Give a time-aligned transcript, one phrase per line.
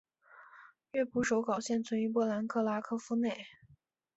[0.93, 3.45] 乐谱手稿现存于波兰克拉科夫内。